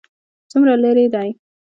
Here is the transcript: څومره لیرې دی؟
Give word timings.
څومره 0.51 0.73
لیرې 0.83 1.05
دی؟ 1.13 1.29